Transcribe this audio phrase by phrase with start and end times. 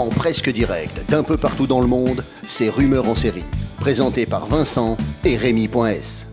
[0.00, 3.44] En presque direct d'un peu partout dans le monde, c'est Rumeurs en série.
[3.76, 6.26] Présenté par Vincent et Rémi.s.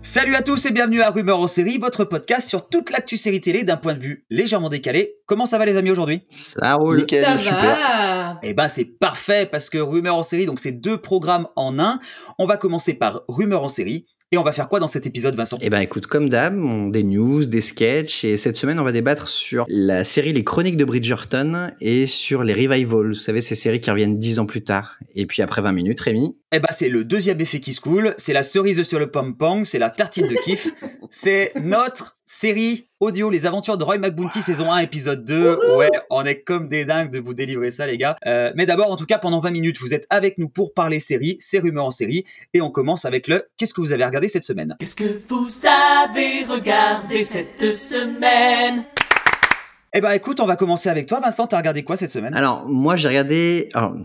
[0.00, 3.40] Salut à tous et bienvenue à Rumeurs en série, votre podcast sur toute l'actu série
[3.40, 5.16] télé d'un point de vue légèrement décalé.
[5.26, 6.22] Comment ça va les amis aujourd'hui?
[6.28, 6.98] Ça roule.
[6.98, 7.60] Nickel, Ça super.
[7.60, 11.80] va Eh ben c'est parfait parce que Rumeurs en série, donc c'est deux programmes en
[11.80, 11.98] un.
[12.38, 15.34] On va commencer par Rumeurs en série et on va faire quoi dans cet épisode
[15.34, 15.58] Vincent?
[15.60, 18.92] Eh ben écoute, comme d'hab, on- des news, des sketchs, et cette semaine on va
[18.92, 23.56] débattre sur la série Les Chroniques de Bridgerton et sur les revivals, vous savez ces
[23.56, 24.98] séries qui reviennent dix ans plus tard.
[25.16, 26.36] Et puis après 20 minutes, Rémi?
[26.52, 29.64] Eh ben c'est le deuxième effet qui se coule, c'est la cerise sur le pom-pom,
[29.64, 30.68] c'est la tartine de kiff,
[31.10, 35.76] c'est notre série audio Les Aventures de Roy McBounty saison 1 épisode 2.
[35.76, 38.16] Ouais, on est comme des dingues de vous délivrer ça les gars.
[38.24, 41.00] Euh, mais d'abord en tout cas pendant 20 minutes, vous êtes avec nous pour parler
[41.00, 42.24] série, c'est rumeurs en série
[42.54, 44.76] et on commence avec le qu'est-ce que vous avez regardé cette semaine?
[44.78, 48.84] Qu'est-ce que vous avez regardé cette semaine?
[49.92, 52.36] Eh ben écoute, on va commencer avec toi Vincent, t'as regardé quoi cette semaine?
[52.36, 53.68] Alors moi j'ai regardé...
[53.74, 53.96] Alors,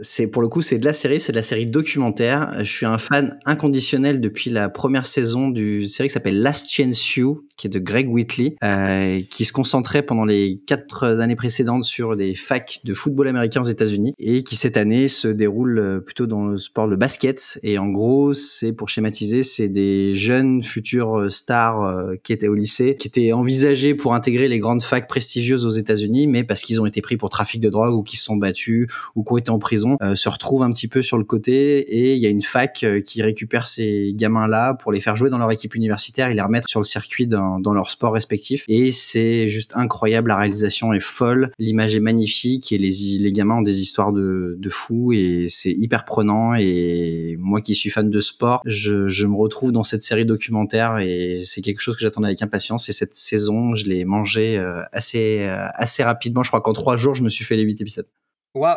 [0.00, 2.54] c'est pour le coup c'est de la série, c'est de la série documentaire.
[2.58, 7.16] Je suis un fan inconditionnel depuis la première saison du série qui s'appelle Last Chance
[7.16, 11.84] You, qui est de Greg Whitley, euh, qui se concentrait pendant les quatre années précédentes
[11.84, 16.00] sur des facs de football américain aux États-Unis et qui cette année se déroule euh,
[16.00, 17.58] plutôt dans le sport le basket.
[17.62, 22.48] Et en gros, c'est pour schématiser, c'est des jeunes futurs euh, stars euh, qui étaient
[22.48, 26.62] au lycée, qui étaient envisagés pour intégrer les grandes facs prestigieuses aux États-Unis, mais parce
[26.62, 29.32] qu'ils ont été pris pour trafic de drogue ou qui se sont battus ou qui
[29.32, 29.58] ont été en
[30.02, 32.82] euh, se retrouvent un petit peu sur le côté et il y a une fac
[32.82, 36.42] euh, qui récupère ces gamins-là pour les faire jouer dans leur équipe universitaire et les
[36.42, 38.64] remettre sur le circuit dans, leur sport respectif.
[38.68, 43.58] Et c'est juste incroyable, la réalisation est folle, l'image est magnifique et les, les gamins
[43.58, 48.08] ont des histoires de, de fous et c'est hyper prenant et moi qui suis fan
[48.08, 52.00] de sport, je, je me retrouve dans cette série documentaire et c'est quelque chose que
[52.00, 56.42] j'attendais avec impatience et cette saison, je l'ai mangé euh, assez, assez rapidement.
[56.42, 58.06] Je crois qu'en trois jours, je me suis fait les huit épisodes.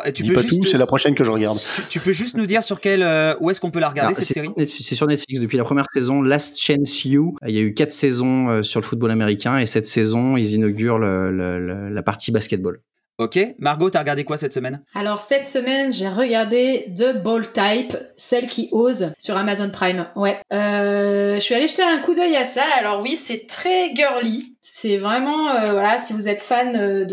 [0.04, 1.58] Et tu Dis peux pas juste tout, c'est la prochaine que je regarde.
[1.76, 4.08] tu, tu peux juste nous dire sur quel euh, où est-ce qu'on peut la regarder
[4.14, 4.50] Alors, cette c'est série?
[4.68, 7.36] C'est sur Netflix depuis la première saison, Last Chance You.
[7.46, 10.52] Il y a eu quatre saisons euh, sur le football américain et cette saison, ils
[10.54, 12.80] inaugurent le- le- le- la partie basketball.
[13.18, 14.80] Ok, Margot, t'as regardé quoi cette semaine?
[14.94, 20.06] Alors cette semaine, j'ai regardé The Ball Type, celle qui ose, sur Amazon Prime.
[20.16, 20.38] Ouais.
[20.54, 22.62] Euh, je suis allée jeter un coup d'œil à ça.
[22.78, 24.54] Alors oui, c'est très girly.
[24.62, 27.04] C'est vraiment, euh, voilà, si vous êtes fan euh,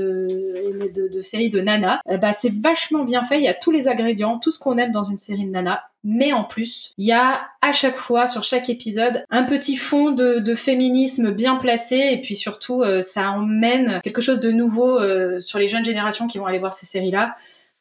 [0.62, 3.38] de, de, de séries de Nana, bah c'est vachement bien fait.
[3.38, 5.84] Il y a tous les ingrédients, tout ce qu'on aime dans une série de Nana.
[6.10, 10.12] Mais en plus, il y a à chaque fois, sur chaque épisode, un petit fond
[10.12, 11.98] de, féminisme bien placé.
[12.14, 16.28] Et puis surtout, euh, ça emmène quelque chose de nouveau euh, sur les jeunes générations
[16.28, 17.34] qui vont aller voir ces séries-là.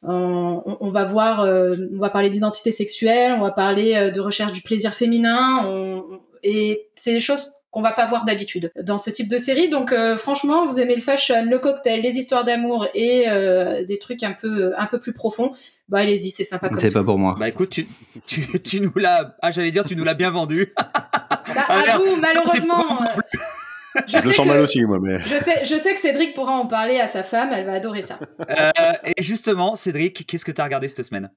[0.02, 4.60] On, va voir, euh, on va parler d'identité sexuelle, on va parler de recherche du
[4.60, 6.00] plaisir féminin,
[6.44, 9.68] et c'est des choses qu'on va pas voir d'habitude dans ce type de série.
[9.68, 13.98] Donc euh, franchement, vous aimez le fashion, le cocktail, les histoires d'amour et euh, des
[13.98, 15.52] trucs un peu un peu plus profonds,
[15.90, 17.36] bah allez-y, c'est sympa C'est pas pour moi.
[17.38, 17.86] Bah écoute, tu,
[18.26, 19.36] tu, tu nous l'as.
[19.42, 20.72] Ah, j'allais dire, tu nous l'as bien vendu.
[20.74, 20.90] Bah,
[21.68, 22.02] Ah, à merde.
[22.02, 23.02] vous, malheureusement.
[23.02, 25.18] euh, je, Je le sens que, mal aussi, moi, mais.
[25.20, 28.02] je sais, je sais que Cédric pourra en parler à sa femme, elle va adorer
[28.02, 28.18] ça.
[28.48, 31.30] Euh, et justement, Cédric, qu'est-ce que t'as regardé cette semaine?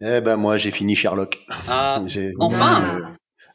[0.00, 1.38] Eh ben, moi, j'ai fini Sherlock.
[1.68, 3.06] Ah, J'ai- Enfin Euh,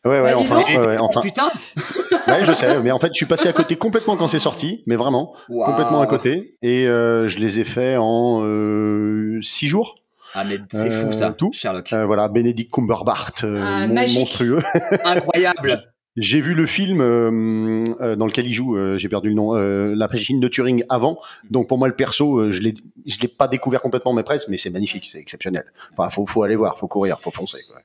[0.05, 1.21] Ouais, ouais, Bah, enfin, ouais, ouais, enfin.
[1.21, 1.47] putain
[2.27, 4.83] Ouais, je sais, mais en fait, je suis passé à côté complètement quand c'est sorti,
[4.85, 5.69] mais vraiment, Waouh.
[5.69, 6.57] complètement à côté.
[6.61, 9.95] Et euh, je les ai faits en euh, six jours.
[10.35, 11.51] Ah, mais c'est Euh, fou ça, tout.
[11.53, 11.91] Sherlock.
[11.93, 14.19] Euh, voilà, Benedict Cumberbatch, euh, Ah, mon- magique.
[14.19, 14.61] monstrueux.
[15.05, 15.83] Incroyable
[16.17, 19.55] J'ai vu le film euh, euh, dans lequel il joue, euh, j'ai perdu le nom,
[19.55, 21.19] euh, La machine de Turing avant.
[21.49, 22.73] Donc pour moi, le perso, euh, je l'ai,
[23.05, 25.65] je l'ai pas découvert complètement, mais presque, mais c'est magnifique, c'est exceptionnel.
[25.91, 27.59] Enfin, faut, faut aller voir, faut courir, faut foncer.
[27.67, 27.79] Quoi.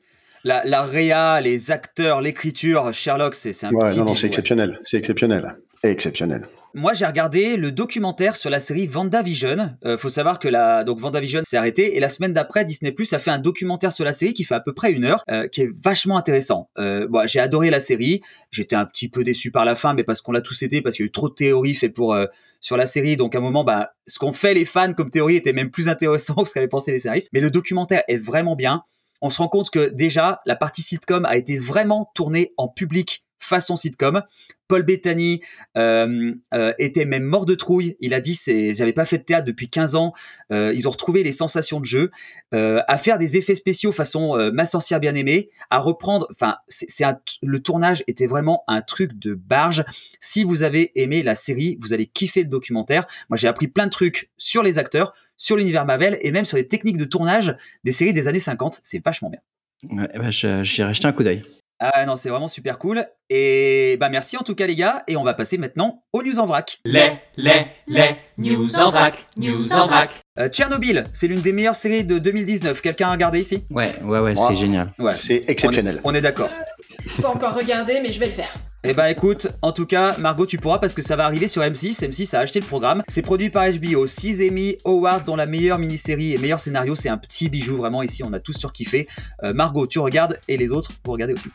[0.45, 4.81] La, la réa, les acteurs, l'écriture, Sherlock, c'est un Ouais, petit non, non, c'est exceptionnel,
[4.85, 6.47] c'est exceptionnel, exceptionnel.
[6.75, 9.71] Moi, j'ai regardé le documentaire sur la série WandaVision.
[9.87, 11.01] Euh, faut savoir que la donc
[11.45, 14.35] s'est arrêté et la semaine d'après, Disney Plus a fait un documentaire sur la série
[14.35, 16.69] qui fait à peu près une heure, euh, qui est vachement intéressant.
[16.79, 18.21] Euh, bon, j'ai adoré la série.
[18.51, 20.97] J'étais un petit peu déçu par la fin, mais parce qu'on l'a tous été, parce
[20.97, 22.27] qu'il y a eu trop de théories faites pour euh,
[22.61, 23.17] sur la série.
[23.17, 25.89] Donc à un moment, bah, ce qu'ont fait les fans comme théorie était même plus
[25.89, 27.31] intéressant que ce qu'avaient pensé les scénaristes.
[27.33, 28.83] Mais le documentaire est vraiment bien.
[29.21, 33.25] On se rend compte que déjà la partie sitcom a été vraiment tournée en public
[33.39, 34.23] façon sitcom.
[34.69, 35.41] Paul Bettany
[35.77, 37.97] euh, euh, était même mort de trouille.
[38.01, 40.13] Il a dit c'est j'avais pas fait de théâtre depuis 15 ans.
[40.53, 42.11] Euh, ils ont retrouvé les sensations de jeu,
[42.53, 46.29] à faire des effets spéciaux façon ma sorcière bien aimée, à reprendre.
[46.31, 47.05] Enfin, c'est
[47.43, 49.85] le tournage était vraiment un truc de barge.
[50.21, 53.07] Si vous avez aimé la série, vous allez kiffer le documentaire.
[53.31, 56.57] Moi, j'ai appris plein de trucs sur les acteurs, sur l'univers Marvel et même sur
[56.57, 58.81] les techniques de tournage des séries des années 50.
[58.83, 59.41] C'est vachement bien.
[59.91, 61.43] Ouais, bah, J'irai jeter un coup d'œil.
[61.81, 63.07] Ah non, c'est vraiment super cool.
[63.31, 65.05] Et bah merci en tout cas les gars.
[65.07, 66.81] Et on va passer maintenant aux news en vrac.
[66.85, 70.11] Les, les, les news en vrac, news en vrac.
[70.41, 72.81] Euh, Tchernobyl, c'est l'une des meilleures séries de 2019.
[72.83, 73.65] Quelqu'un a regardé ici?
[73.71, 74.49] Ouais, ouais, ouais, Wow.
[74.49, 74.89] c'est génial.
[74.99, 75.15] Ouais.
[75.15, 76.01] C'est On est, exceptionnel.
[76.05, 76.51] on est d'accord.
[77.23, 78.53] Pas encore regardé, mais je vais le faire.
[78.85, 81.63] Eh bah écoute, en tout cas, Margot, tu pourras parce que ça va arriver sur
[81.63, 82.01] M6.
[82.01, 83.03] M6 a acheté le programme.
[83.09, 84.07] C'est produit par HBO.
[84.07, 86.95] 6 Emmy Awards, dont la meilleure mini-série et meilleur scénario.
[86.95, 88.05] C'est un petit bijou, vraiment.
[88.05, 89.09] Ici, on a tous surkiffé.
[89.43, 91.49] Euh, Margot, tu regardes et les autres, vous regardez aussi.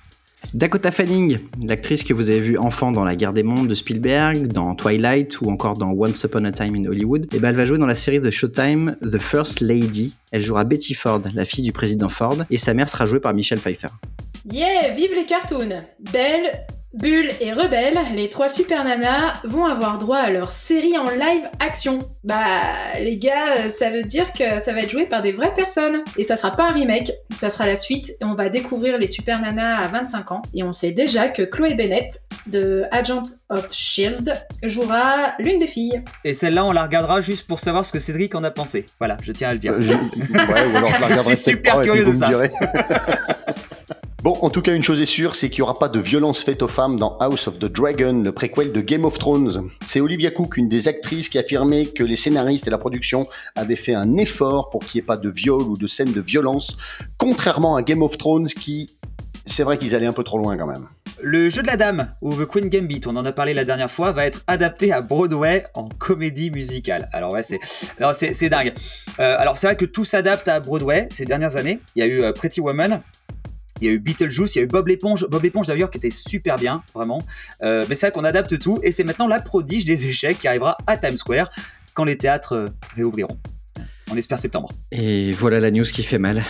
[0.54, 4.48] Dakota Fanning, l'actrice que vous avez vue enfant dans La Guerre des Mondes de Spielberg,
[4.48, 7.66] dans Twilight ou encore dans Once Upon a Time in Hollywood, et ben elle va
[7.66, 10.14] jouer dans la série de Showtime The First Lady.
[10.32, 13.34] Elle jouera Betty Ford, la fille du président Ford, et sa mère sera jouée par
[13.34, 13.88] Michelle Pfeiffer.
[14.52, 15.82] Yeah, vive les cartoons
[16.12, 21.10] Belle, Bulle et Rebelle, les trois super nanas vont avoir droit à leur série en
[21.10, 21.98] live action.
[22.24, 22.38] Bah,
[23.00, 26.04] les gars, ça veut dire que ça va être joué par des vraies personnes.
[26.18, 29.08] Et ça sera pas un remake, ça sera la suite, et on va découvrir les
[29.08, 30.42] super nanas à 25 ans.
[30.54, 34.32] Et on sait déjà que Chloé Bennett, de Agent of Shield,
[34.62, 36.04] jouera l'une des filles.
[36.24, 38.86] Et celle-là, on la regardera juste pour savoir ce que Cédric en a pensé.
[39.00, 39.74] Voilà, je tiens à le dire.
[39.74, 39.94] Euh, je-
[40.34, 42.30] Ouais, ou alors je la regarderai Je suis super pas, curieux de ça.
[44.24, 46.46] Bon, en tout cas, une chose est sûre, c'est qu'il n'y aura pas de violence
[46.46, 49.70] faite aux femmes dans House of the Dragon, le préquel de Game of Thrones.
[49.86, 53.28] C'est Olivia Cook, une des actrices, qui affirmait que les scénaristes et la production
[53.58, 56.22] avaient fait un effort pour qu'il n'y ait pas de viol ou de scène de
[56.22, 56.78] violence,
[57.18, 58.98] contrairement à Game of Thrones qui,
[59.46, 60.88] c'est vrai qu'ils allaient un peu trop loin quand même.
[61.22, 63.92] Le jeu de la dame, ou The Queen Gambit, on en a parlé la dernière
[63.92, 67.10] fois, va être adapté à Broadway en comédie musicale.
[67.12, 68.74] Alors ouais, c'est dingue.
[69.20, 71.82] Euh, alors c'est vrai que tout s'adapte à Broadway ces dernières années.
[71.98, 73.00] Il y a eu euh, Pretty Woman,
[73.84, 75.26] il y a eu Beetlejuice, il y a eu Bob l'éponge.
[75.30, 77.22] Bob l'éponge d'ailleurs qui était super bien, vraiment.
[77.62, 80.48] Euh, mais c'est vrai qu'on adapte tout, et c'est maintenant la prodige des échecs qui
[80.48, 81.50] arrivera à Times Square
[81.94, 83.38] quand les théâtres euh, réouvriront.
[84.12, 84.70] On espère septembre.
[84.92, 86.44] Et voilà la news qui fait mal.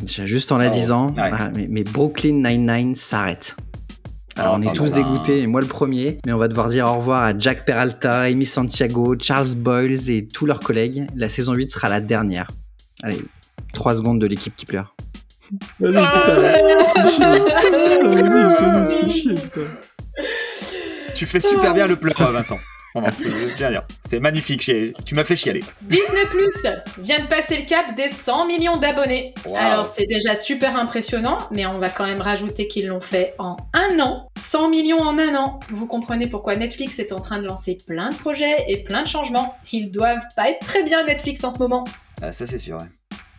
[0.00, 1.22] Déjà, juste en la Oh, disant, ouais.
[1.32, 3.56] ah, mais, mais Brooklyn Nine-Nine s'arrête.
[4.36, 4.96] Alors Oh, on est tous là.
[4.98, 8.20] dégoûtés, et moi le premier, mais on va devoir dire au revoir à Jack Peralta,
[8.22, 11.06] Amy Santiago, Charles Boyles et tous leurs collègues.
[11.14, 12.46] La saison 8 sera la dernière.
[13.02, 13.20] Allez,
[13.74, 14.94] 3 secondes de l'équipe qui pleure.
[21.14, 22.58] Tu fais super bien le pleur, Vincent.
[24.02, 24.70] C'était magnifique.
[25.04, 25.62] Tu m'as fait chialer.
[25.82, 26.66] Disney Plus
[26.98, 29.32] vient de passer le cap des 100 millions d'abonnés.
[29.46, 29.56] Wow.
[29.56, 33.56] Alors c'est déjà super impressionnant, mais on va quand même rajouter qu'ils l'ont fait en
[33.72, 34.28] un an.
[34.36, 35.60] 100 millions en un an.
[35.70, 39.08] Vous comprenez pourquoi Netflix est en train de lancer plein de projets et plein de
[39.08, 39.54] changements.
[39.72, 41.84] Ils doivent pas être très bien Netflix en ce moment.
[42.20, 42.76] Ah, ça c'est sûr.
[42.76, 42.86] ouais.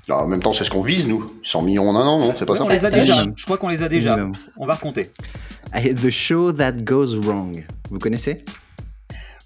[0.09, 1.25] Alors, en même temps, c'est ce qu'on vise, nous.
[1.43, 3.23] 100 millions en un an, non C'est pas Ouais, ça on les a déjà.
[3.35, 4.17] Je crois qu'on les a déjà.
[4.57, 5.09] On va recompter.
[5.73, 7.65] The Show That Goes Wrong.
[7.89, 8.39] Vous connaissez?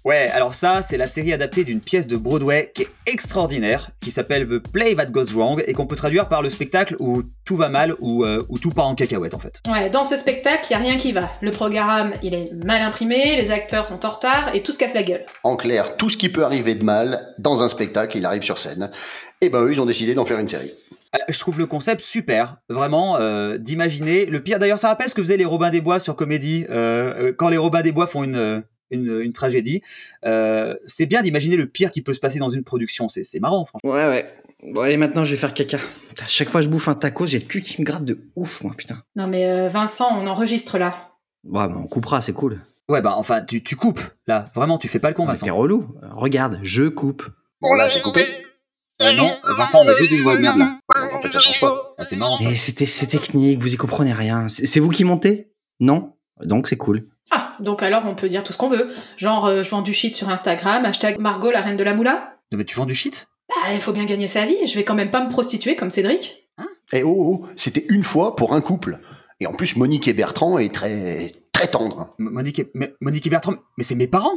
[0.04, 4.10] Ouais, alors ça, c'est la série adaptée d'une pièce de Broadway qui est extraordinaire, qui
[4.10, 7.56] s'appelle The Play That Goes Wrong, et qu'on peut traduire par le spectacle où tout
[7.56, 9.60] va mal ou euh, où tout part en cacahuète en fait.
[9.70, 11.28] Ouais, dans ce spectacle, il y a rien qui va.
[11.40, 14.94] Le programme, il est mal imprimé, les acteurs sont en retard et tout se casse
[14.94, 15.24] la gueule.
[15.42, 18.58] En clair, tout ce qui peut arriver de mal dans un spectacle, il arrive sur
[18.58, 18.90] scène.
[19.40, 20.72] Et ben eux, ils ont décidé d'en faire une série.
[21.14, 24.26] Euh, Je trouve le concept super, vraiment, euh, d'imaginer.
[24.26, 27.32] Le pire, d'ailleurs, ça rappelle ce que faisaient les Robins des Bois sur Comédie, euh,
[27.36, 29.82] quand les Robins des Bois font une, euh, une, une tragédie.
[30.24, 33.40] Euh, c'est bien d'imaginer le pire qui peut se passer dans une production, c'est c'est
[33.40, 33.90] marrant, franchement.
[33.90, 34.26] Ouais, ouais.
[34.72, 35.78] Bon, allez, maintenant je vais faire caca.
[36.20, 38.18] À chaque fois que je bouffe un taco, j'ai le cul qui me gratte de
[38.36, 39.02] ouf, moi, putain.
[39.16, 41.12] Non mais euh, Vincent, on enregistre là.
[41.44, 42.60] Ouais, mais on coupera, c'est cool.
[42.88, 45.44] Ouais, bah enfin, tu, tu coupes, là, vraiment, tu fais pas le con, Mais Vincent.
[45.44, 45.94] T'es relou.
[46.10, 47.28] Regarde, je coupe.
[47.60, 48.24] Bon, là, c'est coupé.
[49.00, 50.80] Euh, non, Vincent, on a juste une voix de merde là.
[51.12, 51.94] En fait, ça change pas.
[51.98, 52.48] Ah, c'est marrant ça.
[52.48, 54.48] Mais c'était c'est technique, vous y comprenez rien.
[54.48, 55.52] C'est c'est vous qui montez?
[55.78, 56.14] Non?
[56.42, 57.06] Donc c'est cool.
[57.60, 58.88] Donc alors on peut dire tout ce qu'on veut.
[59.16, 62.34] Genre, euh, je vends du shit sur Instagram, hashtag Margot la reine de la moula.
[62.52, 63.26] Non, mais tu vends du shit?
[63.48, 65.90] Bah, il faut bien gagner sa vie, je vais quand même pas me prostituer comme
[65.90, 66.48] Cédric.
[66.92, 68.98] Eh oh, oh, c'était une fois pour un couple.
[69.40, 72.14] Et en plus, Monique et Bertrand est très, très tendre.
[72.18, 74.32] M- Monique et, mais- Monique et Bertrand, mais c'est mes parents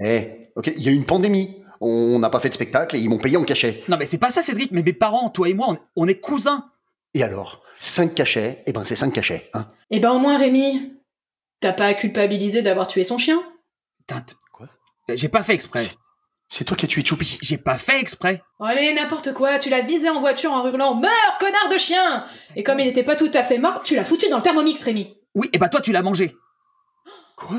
[0.00, 1.62] Eh, ok, il y a eu une pandémie.
[1.80, 3.82] On n'a pas fait de spectacle et ils m'ont payé en cachet.
[3.88, 6.18] Non, mais c'est pas ça, Cédric, mais mes parents, toi et moi, on, on est
[6.18, 6.64] cousins.
[7.12, 9.50] Et alors, 5 cachets, eh ben c'est 5 cachets.
[9.54, 9.66] Hein.
[9.90, 10.94] Eh ben au moins Rémi,
[11.60, 13.42] t'as pas à culpabiliser d'avoir tué son chien?
[14.00, 14.68] Putain, t- Quoi?
[15.14, 15.84] J'ai pas fait exprès.
[16.48, 17.38] C'est- toi qui as tué Choupi.
[17.42, 18.42] J'ai pas fait exprès.
[18.60, 22.22] Oh, Allez, n'importe quoi, tu l'as visé en voiture en hurlant Meurs, connard de chien
[22.54, 24.80] Et comme il était pas tout à fait mort, tu l'as foutu dans le thermomix,
[24.84, 25.16] Rémi.
[25.34, 26.36] Oui, et bah toi, tu l'as mangé.
[27.36, 27.58] Quoi?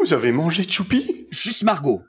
[0.00, 1.28] Vous avez mangé Choupi?
[1.30, 2.02] Juste Margot.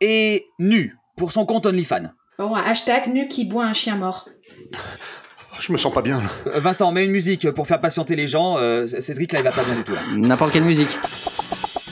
[0.00, 2.10] Et nu, pour son compte OnlyFans.
[2.38, 4.28] Bon, hashtag nu qui boit un chien mort.
[5.60, 6.18] Je me sens pas bien.
[6.18, 6.28] là.
[6.54, 8.56] Euh, Vincent, mets une musique pour faire patienter les gens.
[8.58, 9.92] Euh, Cédric, là, il va pas bien du tout.
[9.92, 10.00] Là.
[10.16, 10.90] N'importe quelle musique.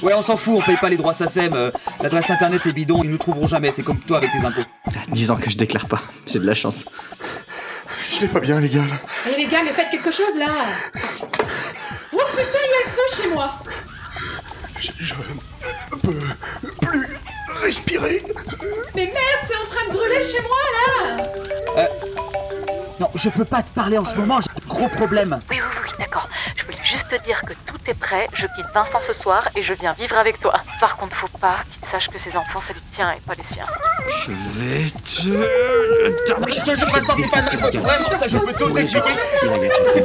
[0.03, 1.53] Ouais, on s'en fout, on paye pas les droits SACEM.
[1.55, 1.71] euh,
[2.03, 3.73] L'adresse internet est bidon, ils nous trouveront jamais.
[3.73, 4.61] C'est comme toi avec tes impôts.
[4.87, 6.01] Putain, 10 ans que je déclare pas.
[6.27, 6.85] J'ai de la chance.
[8.15, 8.83] Je vais pas bien, les gars.
[8.83, 8.97] là.
[9.33, 10.49] Eh les gars, mais faites quelque chose là
[12.87, 13.55] feu chez moi.
[14.81, 15.97] Je, je ne peux
[16.87, 17.19] plus
[17.63, 18.23] respirer.
[18.95, 19.17] Mais merde,
[19.49, 20.59] c'est en train de brûler chez moi
[21.77, 21.89] là.
[23.05, 25.39] Non, je peux pas te parler en ce moment, j'ai un gros problème.
[25.51, 26.27] Oui, oui, oui, d'accord.
[26.57, 29.63] Je voulais juste te dire que tout est prêt, je quitte Vincent ce soir et
[29.63, 30.55] je viens vivre avec toi.
[30.81, 33.43] Par contre, faut pas qu'il sache que ses enfants, c'est les tiens et pas les
[33.43, 33.67] siens.
[34.25, 35.21] Je vais te...
[36.49, 39.19] Je te jure, Vincent, c'est pas de ma faute, vraiment, ça je peux tout expliquer.
[39.93, 40.03] C'est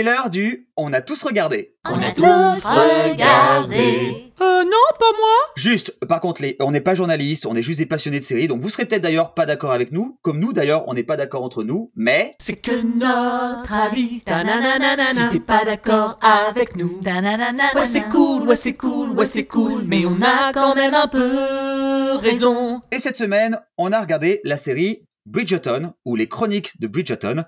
[0.00, 1.74] l'heure du On a tous regardé.
[1.84, 4.32] On a tous regardé.
[4.40, 5.34] Euh, non, pas moi.
[5.56, 8.48] Juste, par contre, les, on n'est pas journaliste, on est juste des passionnés de séries,
[8.48, 11.16] donc vous serez peut-être d'ailleurs pas d'accord avec nous, comme nous d'ailleurs, on n'est pas
[11.16, 14.20] d'accord entre nous, mais C'est que notre avis.
[14.22, 15.12] Ta-na-na-na-na-na.
[15.12, 17.00] Si t'es pas d'accord avec nous.
[17.04, 19.82] Ouais, c'est cool, ouais, c'est cool, ouais, c'est cool.
[19.86, 22.80] Mais on a quand même un peu raison.
[22.90, 27.44] Et cette semaine, on a regardé la série Bridgerton, ou les chroniques de Bridgerton.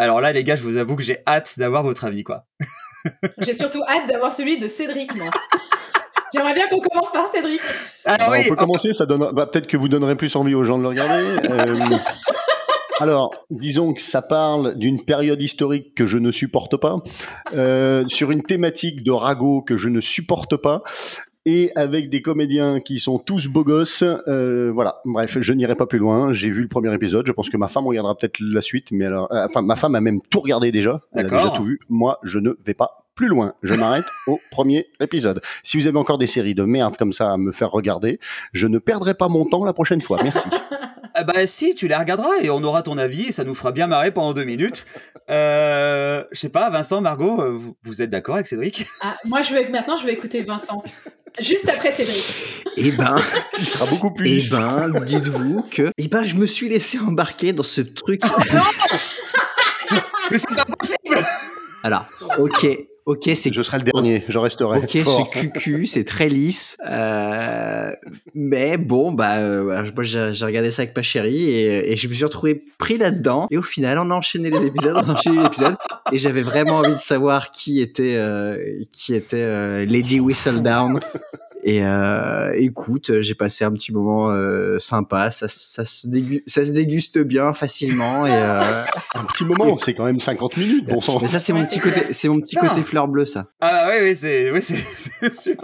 [0.00, 2.46] Alors là, les gars, je vous avoue que j'ai hâte d'avoir votre avis, quoi.
[3.38, 5.28] J'ai surtout hâte d'avoir celui de Cédric, moi.
[6.32, 7.60] J'aimerais bien qu'on commence par Cédric.
[8.06, 9.30] Alors oui, on peut commencer, ça donne.
[9.34, 11.48] bah, Peut-être que vous donnerez plus envie aux gens de le regarder.
[11.50, 11.76] Euh,
[12.98, 17.02] alors, disons que ça parle d'une période historique que je ne supporte pas,
[17.54, 20.82] euh, sur une thématique de ragot que je ne supporte pas,
[21.46, 24.02] et avec des comédiens qui sont tous beaux gosses.
[24.02, 26.32] euh, voilà, bref, je n'irai pas plus loin.
[26.32, 27.26] J'ai vu le premier épisode.
[27.26, 29.94] Je pense que ma femme regardera peut-être la suite, mais alors, euh, enfin, ma femme
[29.94, 31.00] a même tout regardé déjà.
[31.12, 31.38] Elle a D'accord.
[31.44, 31.80] déjà tout vu.
[31.88, 33.54] Moi, je ne vais pas plus loin.
[33.62, 35.40] Je m'arrête au premier épisode.
[35.62, 38.18] Si vous avez encore des séries de merde comme ça à me faire regarder,
[38.52, 40.18] je ne perdrai pas mon temps la prochaine fois.
[40.22, 40.48] Merci.
[41.12, 43.72] Ah bah si, tu les regarderas et on aura ton avis et ça nous fera
[43.72, 44.86] bien marrer pendant deux minutes.
[45.28, 48.86] Euh, je sais pas, Vincent, Margot, euh, vous, vous êtes d'accord avec Cédric?
[49.02, 50.82] Ah, moi, je vais maintenant, je vais écouter Vincent.
[51.38, 52.24] Juste après Cédric.
[52.76, 53.16] Eh ben,
[53.58, 55.90] Il sera beaucoup plus eh ben, dites-vous que...
[55.96, 58.22] Eh ben, je me suis laissé embarquer dans ce truc...
[60.30, 61.26] Mais c'est pas possible.
[61.82, 62.06] Alors,
[62.38, 62.66] ok,
[63.10, 64.78] ok, c'est Je serai le dernier, je resterai.
[64.78, 66.76] Ok, c'est cucu, c'est très lisse.
[66.88, 67.92] Euh,
[68.34, 72.24] mais bon, bah, euh, j'ai regardé ça avec ma chérie et, et je me suis
[72.24, 73.48] retrouvé pris là-dedans.
[73.50, 75.76] Et au final, on a enchaîné les épisodes, on a enchaîné les épisodes.
[76.12, 78.56] Et j'avais vraiment envie de savoir qui était, euh,
[78.92, 81.00] qui était euh, Lady Whistledown.
[81.62, 85.30] Et euh, écoute, j'ai passé un petit moment euh, sympa.
[85.30, 88.26] Ça, ça, se dégu- ça se déguste bien facilement.
[88.26, 88.82] Et, euh,
[89.14, 91.18] Un petit moment, c'est quand même 50 minutes, bon sang.
[91.20, 92.68] mais ça, c'est mon Ouais, petit côté, c'est mon petit Putain.
[92.68, 93.46] côté fleur bleue, ça.
[93.60, 94.84] Ah oui, oui, c'est oui, c'est-
[95.22, 95.56] c'est sûr.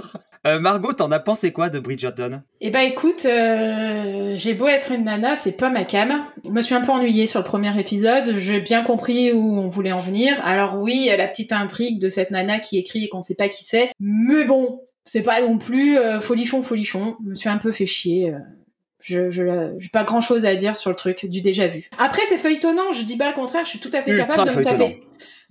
[0.46, 2.40] Euh, Margot, t'en as pensé quoi de Bridgerton?
[2.60, 6.24] Eh ben écoute, euh, j'ai beau être une nana, c'est pas ma cam.
[6.44, 8.30] Je me suis un peu ennuyée sur le premier épisode.
[8.32, 10.34] J'ai bien compris où on voulait en venir.
[10.44, 13.18] Alors oui, il y a la petite intrigue de cette nana qui écrit et qu'on
[13.18, 13.90] ne sait pas qui c'est.
[13.98, 17.16] Mais bon, c'est pas non plus euh, folichon, folichon.
[17.24, 18.34] Je me suis un peu fait chier.
[18.34, 18.38] euh.
[18.98, 19.44] Je, je,
[19.78, 21.88] j'ai pas grand chose à dire sur le truc du déjà vu.
[21.96, 24.50] Après, c'est feuilletonnant, je dis pas le contraire, je suis tout à fait Ultra capable
[24.50, 25.02] de me taper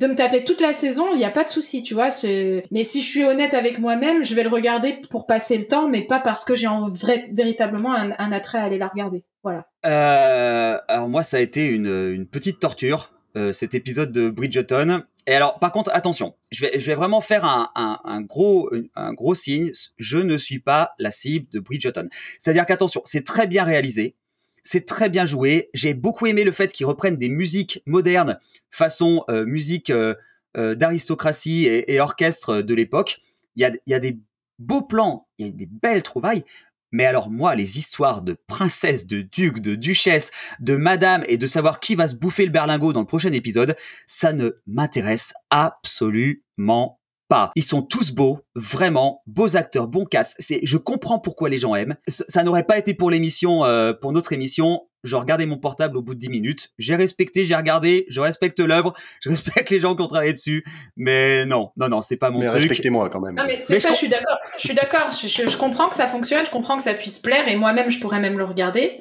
[0.02, 2.12] de me taper toute la saison, il n'y a pas de souci, tu vois.
[2.12, 5.66] c'est- Mais si je suis honnête avec moi-même, je vais le regarder pour passer le
[5.68, 8.88] temps, mais pas parce que j'ai en vrai, véritablement un, un attrait à aller la
[8.90, 9.24] regarder.
[9.42, 9.68] Voilà.
[9.86, 15.04] Euh, alors moi, ça a été une, une petite torture, euh, cet épisode de Bridgerton.
[15.28, 19.14] Et alors, par contre, attention, je vais, je vais vraiment faire un, un, gros, un
[19.14, 19.72] gros signe.
[19.98, 22.10] Je ne suis pas la cible de Bridgerton.
[22.40, 24.16] C'est-à-dire qu'attention, c'est très bien réalisé,
[24.64, 25.70] c'est très bien joué.
[25.74, 28.40] J'ai beaucoup aimé le fait qu'ils reprennent des musiques modernes,
[28.70, 30.16] façon euh, musique euh,
[30.56, 33.22] d'aristocratie et, et orchestre de l'époque.
[33.56, 34.20] Il y a, il y a des
[34.60, 36.44] beaux plans, il y a des belles trouvailles.
[36.92, 41.48] Mais alors moi, les histoires de princesse, de duc, de duchesse, de madame et de
[41.48, 43.76] savoir qui va se bouffer le berlingot dans le prochain épisode,
[44.08, 47.52] ça ne m'intéresse absolument pas.
[47.56, 50.36] Ils sont tous beaux, vraiment, beaux acteurs, bons castes.
[50.40, 51.96] C'est, je comprends pourquoi les gens aiment.
[52.08, 54.82] Ça, ça n'aurait pas été pour l'émission, euh, pour notre émission.
[55.04, 56.70] Je regardais mon portable au bout de 10 minutes.
[56.80, 60.64] J'ai respecté, j'ai regardé, je respecte l'œuvre, je respecte les gens qui ont travaillé dessus.
[60.98, 62.62] Mais non, non, non, c'est pas mon Mais truc.
[62.62, 63.36] respectez-moi quand même.
[63.36, 64.38] Non, mais c'est Mais ça, je je suis d'accord.
[64.58, 65.12] Je suis d'accord.
[65.12, 67.90] Je, je- je comprends que ça fonctionne, je comprends que ça puisse plaire, et moi-même,
[67.92, 68.98] je pourrais même le regarder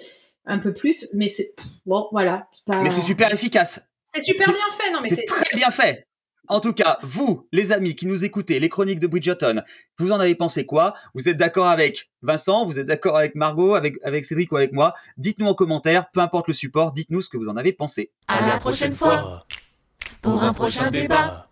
[0.46, 1.54] un peu plus, mais c'est.
[1.86, 2.48] Bon, voilà.
[2.52, 2.82] C'est pas...
[2.82, 3.80] Mais c'est super efficace.
[4.04, 5.24] C'est super c'est- bien fait, non, mais C'est c'est.
[5.24, 6.06] très bien fait.
[6.48, 9.62] En tout cas, vous, les amis qui nous écoutez, les chroniques de Bridgerton,
[9.98, 10.94] vous en avez pensé quoi?
[11.14, 12.66] Vous êtes d'accord avec Vincent?
[12.66, 14.94] Vous êtes d'accord avec Margot, avec, avec Cédric ou avec moi?
[15.16, 18.10] Dites-nous en commentaire, peu importe le support, dites-nous ce que vous en avez pensé.
[18.28, 19.46] À la prochaine fois
[20.24, 21.48] pour un prochain débat.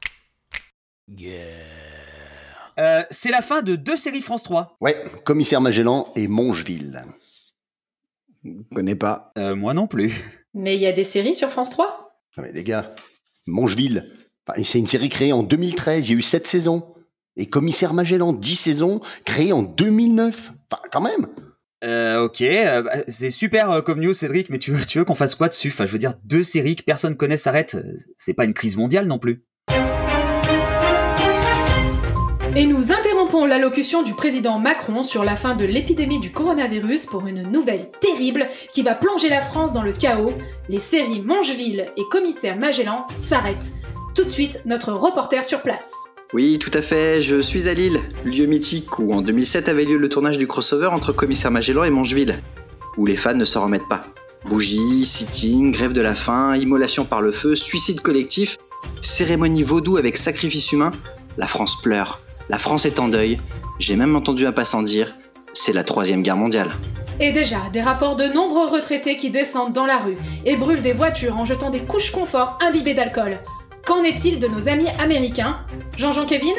[2.78, 4.78] Euh, c'est la fin de deux séries France 3.
[4.80, 7.04] Ouais, Commissaire Magellan et Mongeville.
[8.44, 9.32] Je connais pas.
[9.36, 10.46] Euh, moi non plus.
[10.54, 12.94] Mais il y a des séries sur France 3 Non mais les gars,
[13.46, 14.10] Mongeville,
[14.46, 16.94] enfin, c'est une série créée en 2013, il y a eu 7 saisons.
[17.36, 20.52] Et Commissaire Magellan, 10 saisons, créée en 2009.
[20.70, 21.26] Enfin, quand même.
[21.84, 25.04] Euh, ok, euh, bah, c'est super euh, comme news Cédric, mais tu veux, tu veux
[25.04, 25.68] qu'on fasse quoi dessus?
[25.68, 28.76] Enfin, je veux dire, deux séries que personne connaît s'arrêtent, euh, c'est pas une crise
[28.76, 29.44] mondiale non plus.
[32.54, 37.26] Et nous interrompons l'allocution du président Macron sur la fin de l'épidémie du coronavirus pour
[37.26, 40.34] une nouvelle terrible qui va plonger la France dans le chaos.
[40.68, 43.72] Les séries Mongeville et Commissaire Magellan s'arrêtent.
[44.14, 45.94] Tout de suite, notre reporter sur place.
[46.34, 49.96] Oui, tout à fait, je suis à Lille, lieu mythique où en 2007 avait lieu
[49.96, 52.38] le tournage du crossover entre Commissaire Magellan et Mongeville,
[52.98, 54.02] où les fans ne s'en remettent pas.
[54.44, 58.58] Bougies, sitting, grève de la faim, immolation par le feu, suicide collectif,
[59.00, 60.90] cérémonie vaudou avec sacrifice humain,
[61.38, 63.38] la France pleure, la France est en deuil,
[63.78, 65.16] j'ai même entendu un passant dire
[65.54, 66.68] c'est la troisième guerre mondiale.
[67.18, 70.92] Et déjà, des rapports de nombreux retraités qui descendent dans la rue et brûlent des
[70.92, 73.38] voitures en jetant des couches confort imbibées d'alcool.
[73.86, 75.56] Qu'en est-il de nos amis américains?
[75.98, 76.54] Jean-Jean Kevin?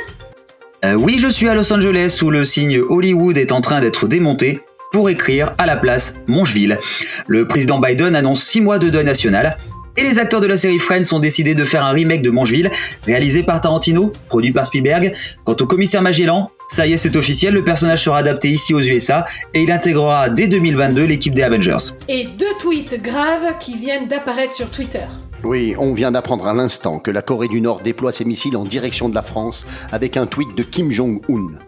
[0.84, 4.08] Euh, oui, je suis à Los Angeles où le signe Hollywood est en train d'être
[4.08, 4.60] démonté
[4.92, 6.80] pour écrire à la place Mongeville.
[7.27, 9.58] Le président Biden annonce 6 mois de deuil national.
[9.96, 12.72] Et les acteurs de la série Friends ont décidé de faire un remake de Mongeville,
[13.06, 15.13] réalisé par Tarantino, produit par Spielberg.
[15.46, 18.82] Quant au commissaire Magellan, ça y est, c'est officiel, le personnage sera adapté ici aux
[18.82, 21.94] USA et il intégrera dès 2022 l'équipe des Avengers.
[22.10, 25.06] Et deux tweets graves qui viennent d'apparaître sur Twitter.
[25.43, 28.63] Oui, on vient d'apprendre à l'instant que la Corée du Nord déploie ses missiles en
[28.63, 31.59] direction de la France avec un tweet de Kim Jong-un.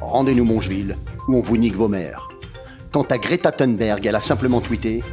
[0.00, 0.96] Rendez-nous Mongeville,
[1.28, 2.28] ou on vous nique vos mères.
[2.90, 5.04] Quant à Greta Thunberg, elle a simplement tweeté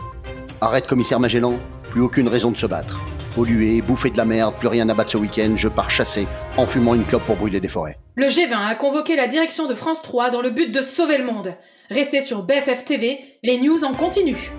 [0.62, 1.60] Arrête, commissaire Magellan,
[1.92, 3.00] plus aucune raison de se battre.
[3.36, 6.26] Polluer, bouffer de la merde, plus rien à battre ce week-end, je pars chasser,
[6.58, 8.00] en fumant une clope pour brûler des forêts.
[8.16, 11.26] Le G20 a convoqué la direction de France 3 dans le but de sauver le
[11.26, 11.54] monde.
[11.92, 14.52] Restez sur BFF TV, les news en continu.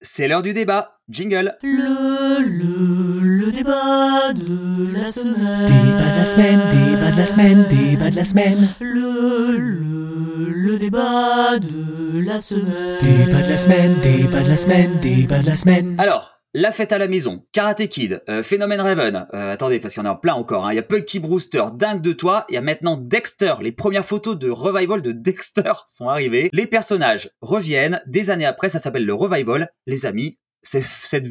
[0.00, 0.97] C'est l'heure du débat.
[1.10, 1.56] Jingle.
[1.62, 5.64] Le, le, le débat de la semaine.
[5.66, 8.68] Débat de la semaine, débat de la semaine, débat de la semaine.
[8.80, 12.98] Le, le, le débat de la semaine.
[13.00, 15.94] Débat de la semaine, débat de la semaine, débat de la semaine.
[15.98, 20.02] Alors, la fête à la maison, Karate Kid, euh, Phénomène Raven, euh, attendez parce qu'il
[20.02, 20.72] y en a plein encore, hein.
[20.72, 24.04] il y a Punky Brewster, Dingue de toi, il y a maintenant Dexter, les premières
[24.04, 29.04] photos de revival de Dexter sont arrivées, les personnages reviennent, des années après ça s'appelle
[29.06, 31.24] le revival, les amis, cette,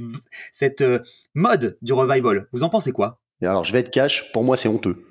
[0.51, 0.99] cette euh,
[1.33, 3.19] mode du revival, vous en pensez quoi?
[3.41, 5.03] Et alors, je vais être cash, pour moi, c'est honteux.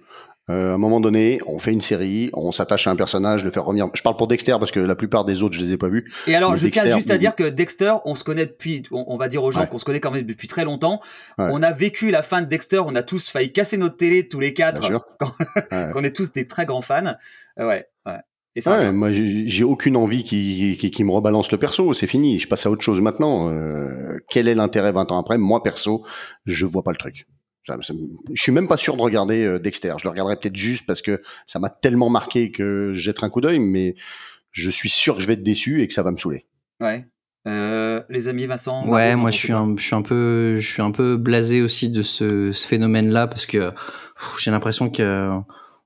[0.48, 3.50] Euh, à un moment donné, on fait une série, on s'attache à un personnage, le
[3.50, 3.88] faire revenir.
[3.94, 6.08] Je parle pour Dexter parce que la plupart des autres, je les ai pas vus.
[6.28, 9.16] Et alors, je tiens juste à dire que Dexter, on se connaît depuis, on, on
[9.16, 9.66] va dire aux gens Ouais.
[9.66, 11.00] qu'on se connaît quand même depuis très longtemps.
[11.38, 11.48] Ouais.
[11.50, 14.38] On a vécu la fin de Dexter, on a tous failli casser notre télé tous
[14.38, 15.04] les quatre, Bien sûr.
[15.18, 15.62] quand- Ouais.
[15.68, 17.14] parce qu'on est tous des très grands fans.
[17.58, 18.18] Euh, ouais, ouais.
[18.56, 21.92] Et ça, Ouais, moi, j'ai aucune envie qui, qui, qui me rebalance le perso.
[21.94, 22.38] C'est fini.
[22.38, 23.50] Je passe à autre chose maintenant.
[23.52, 25.36] Euh, quel est l'intérêt 20 ans après?
[25.38, 26.04] Moi, perso,
[26.46, 27.26] je vois pas le truc.
[27.66, 27.92] Ça, ça
[28.32, 29.94] je suis même pas sûr de regarder euh, Dexter.
[29.98, 33.30] Je le regarderai peut-être juste parce que ça m'a tellement marqué que je jetterai un
[33.30, 33.94] coup d'œil, mais
[34.52, 36.46] je suis sûr que je vais être déçu et que ça va me saouler.
[36.80, 37.04] ouais.
[37.48, 38.84] Euh, les amis, Vincent.
[38.88, 41.88] Ouais, moi je suis un, je suis un peu, je suis un peu blasé aussi
[41.88, 43.70] de ce, ce phénomène-là parce que
[44.40, 45.30] j'ai l'impression que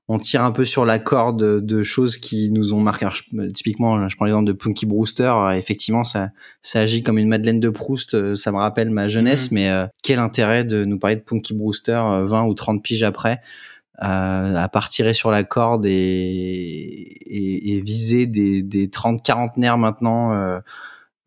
[0.07, 3.05] on tire un peu sur la corde de choses qui nous ont marqué.
[3.05, 5.31] Alors, je- typiquement, je prends l'exemple de Punky Brewster.
[5.35, 6.29] euh, Effectivement, ça,
[6.61, 8.13] ça agit comme une Madeleine de Proust.
[8.15, 9.55] euh, Ça me rappelle ma jeunesse, Mhm.
[9.55, 13.03] mais euh, quel intérêt de nous parler de Punky Brewster euh, 20 ou 30 piges
[13.03, 13.39] après,
[14.03, 19.77] euh, à part tirer sur la corde et, et, et viser des, des 30 quarantenaires
[19.77, 20.33] maintenant.
[20.33, 20.59] euh,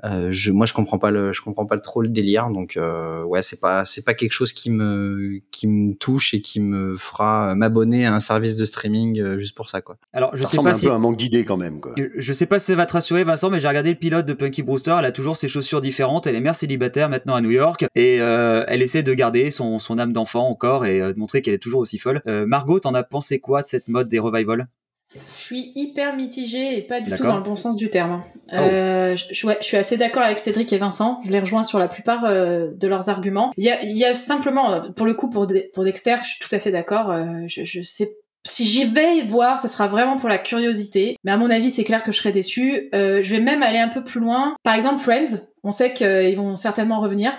[0.05, 2.51] euh, je, moi, je comprends pas le, je comprends pas trop le délire.
[2.51, 6.41] Donc, euh, ouais, c'est pas, c'est pas quelque chose qui me, qui me touche et
[6.41, 9.97] qui me fera m'abonner à un service de streaming euh, juste pour ça, quoi.
[10.13, 10.87] Alors, je ça sais ressemble pas un si.
[10.87, 11.81] peu à un manque d'idées quand même.
[11.81, 11.95] Quoi.
[12.17, 14.33] Je sais pas si ça va te rassurer Vincent, mais j'ai regardé le pilote de
[14.33, 14.97] Punky Brewster.
[14.99, 16.27] Elle a toujours ses chaussures différentes.
[16.27, 19.79] Elle est mère célibataire maintenant à New York et euh, elle essaie de garder son,
[19.79, 22.23] son âme d'enfant encore et euh, de montrer qu'elle est toujours aussi folle.
[22.27, 24.69] Euh, Margot, t'en as pensé quoi de cette mode des revivals?
[25.13, 28.25] Je suis hyper mitigée et pas du tout dans le bon sens du terme.
[28.53, 28.57] Oh.
[28.57, 31.21] Euh, je, je- ouais, je suis assez d'accord avec Cédric et Vincent.
[31.25, 33.53] Je les rejoins sur la plupart euh, de leurs arguments.
[33.57, 36.29] Il y a, il y a simplement, pour le coup, pour, De- pour Dexter, je
[36.31, 37.11] suis tout à fait d'accord.
[37.11, 41.17] euh, je, je sais si j'y vais voir, ce sera vraiment pour la curiosité.
[41.25, 42.91] Mais à mon avis, c'est clair que je serai déçue.
[42.93, 44.55] Je vais même aller un peu plus loin.
[44.63, 47.33] Par exemple, Friends, on sait qu'ils vont certainement revenir.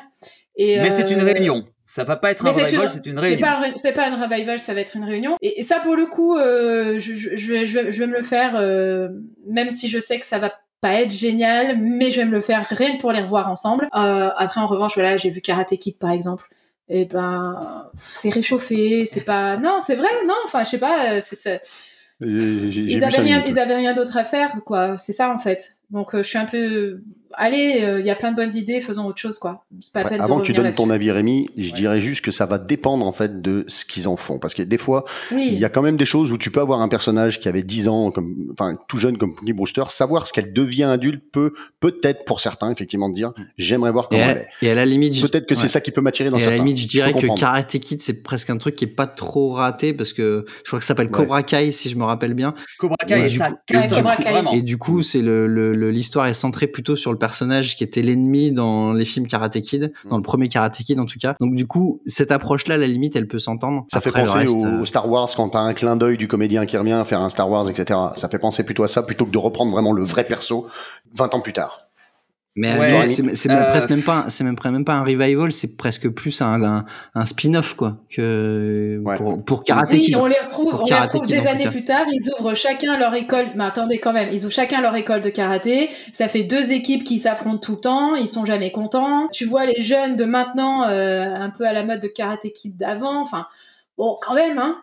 [0.57, 1.63] Et, Mais c'est une réunion.
[1.85, 3.39] Ça va pas être un mais revival, une- c'est une C'est réunion.
[3.41, 5.37] pas, un- c'est pas une revival, ça va être une réunion.
[5.41, 8.55] Et, et ça, pour le coup, euh, je, je, je vais, je, me le faire,
[8.55, 9.07] euh,
[9.47, 12.41] même si je sais que ça va pas être génial, mais je vais me le
[12.41, 13.85] faire rien que pour les revoir ensemble.
[13.95, 16.45] Euh, après, en revanche, voilà, j'ai vu Karate Kid, par exemple.
[16.89, 19.57] Et ben, c'est réchauffé, c'est pas...
[19.57, 21.51] Non, c'est vrai, non, enfin, je sais pas, c'est ça.
[22.21, 24.95] J'ai- j'ai- j'ai Ils avaient rien, ils avaient rien d'autre à faire, quoi.
[24.97, 25.75] C'est ça, en fait.
[25.89, 27.01] Donc euh, je suis un peu.
[27.33, 29.65] Allez, euh, il y a plein de bonnes idées, faisons autre chose, quoi.
[29.81, 31.75] C'est pas la Ouais, peine avant de que tu donnes ton avis, Rémi, je Ouais.
[31.75, 34.39] dirais juste que ça va dépendre en fait de ce qu'ils en font.
[34.39, 35.49] Parce que des fois, Oui.
[35.51, 37.63] il y a quand même des choses où tu peux avoir un personnage qui avait
[37.63, 41.51] 10 ans, comme, enfin tout jeune comme Pookie Brewster, savoir ce qu'elle devient adulte peut
[41.79, 44.65] peut-être pour certains effectivement te dire j'aimerais voir Et comment à, elle est.
[44.65, 45.59] et à la limite, je- Peut-être que ouais.
[45.61, 46.63] c'est ça qui peut m'attirer dans Et à la certains.
[46.63, 47.35] limite, je dirais que.
[47.39, 50.79] Karate Kid, c'est presque un truc qui est pas trop raté parce que je crois
[50.79, 51.11] que ça s'appelle Ouais.
[51.11, 52.53] Cobra Kai, si je me rappelle bien.
[52.77, 54.51] Cobra Kai Ouais, et du ça coup- et du coup, coup- vraiment.
[54.53, 55.45] Et du coup, c'est le-
[55.89, 59.91] l'histoire est centrée plutôt sur le personnage qui était l'ennemi dans les films Karate Kid,
[60.05, 60.09] Mm.
[60.09, 61.35] dans le premier Karate Kid en tout cas.
[61.39, 63.85] Donc du coup, cette approche-là, à la limite, elle peut s'entendre.
[63.91, 66.17] Ça fait Après, penser reste, au, euh, au Star Wars quand t'as un clin d'œil
[66.17, 67.99] du comédien qui revient à faire un Star Wars, etc.
[68.17, 70.67] Ça fait penser plutôt à ça plutôt que de reprendre vraiment le vrai perso
[71.15, 71.84] 20 ans plus tard.
[72.57, 76.07] Mais Ouais, c'est euh, presque même pas, c'est même, même pas un revival, c'est presque
[76.07, 79.17] plus un, un, un spin-off quoi que Ouais.
[79.17, 82.05] pour, pour Karate Oui, on les retrouve, on les retrouve des années plus tard.
[82.09, 83.47] Ils ouvrent chacun leur école.
[83.55, 85.89] Mais attendez quand même, ils ouvrent chacun leur école de karaté.
[86.13, 88.15] Ça fait deux équipes qui s'affrontent tout le temps.
[88.15, 89.27] Ils sont jamais contents.
[89.33, 92.77] Tu vois les jeunes de maintenant, euh, un peu à la mode de karaté kid
[92.77, 93.19] d'avant.
[93.21, 93.45] Enfin,
[93.97, 94.77] bon, quand même, hein,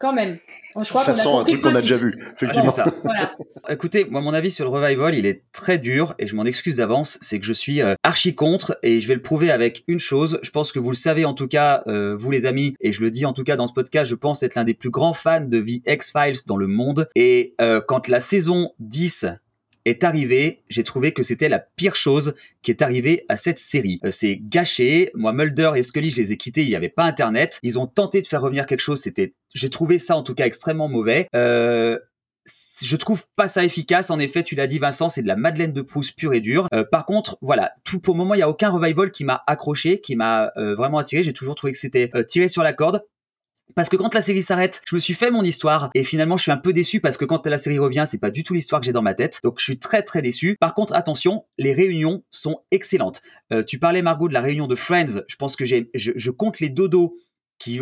[0.00, 0.38] quand même.
[0.74, 2.18] Bon, je crois ça qu'on a sent un truc qu'on a déjà vu.
[2.34, 2.72] Effectivement.
[2.72, 2.86] ça.
[3.04, 3.36] Voilà.
[3.68, 6.76] Écoutez, moi mon avis sur le revival, il est très dur et je m'en excuse
[6.76, 10.00] d'avance, c'est que je suis euh, archi contre et je vais le prouver avec une
[10.00, 10.40] chose.
[10.42, 13.02] Je pense que vous le savez en tout cas, euh, vous les amis, et je
[13.02, 15.14] le dis en tout cas dans ce podcast, je pense être l'un des plus grands
[15.14, 17.08] fans de The X-Files dans le monde.
[17.14, 19.26] Et euh, quand la saison 10
[19.84, 24.00] est arrivée, j'ai trouvé que c'était la pire chose qui est arrivée à cette série.
[24.04, 25.10] Euh, c'est gâché.
[25.14, 26.62] Moi, Mulder et Scully, je les ai quittés.
[26.62, 27.58] Il n'y avait pas Internet.
[27.62, 29.00] Ils ont tenté de faire revenir quelque chose.
[29.00, 31.28] C'était, j'ai trouvé ça en tout cas extrêmement mauvais.
[31.34, 31.98] Euh,
[32.82, 34.10] je trouve pas ça efficace.
[34.10, 36.68] En effet, tu l'as dit, Vincent, c'est de la Madeleine de Proust pure et dure.
[36.72, 39.42] Euh, par contre, voilà, tout pour le moment, il y a aucun revival qui m'a
[39.46, 41.22] accroché, qui m'a euh, vraiment attiré.
[41.22, 43.02] J'ai toujours trouvé que c'était euh, tiré sur la corde.
[43.74, 46.42] Parce que quand la série s'arrête, je me suis fait mon histoire et finalement je
[46.42, 48.80] suis un peu déçu parce que quand la série revient, c'est pas du tout l'histoire
[48.80, 49.40] que j'ai dans ma tête.
[49.42, 50.56] Donc je suis très très déçu.
[50.60, 53.22] Par contre, attention, les réunions sont excellentes.
[53.52, 55.22] Euh, tu parlais Margot de la réunion de Friends.
[55.26, 57.16] Je pense que j'ai, je, je compte les dodos
[57.60, 57.78] qui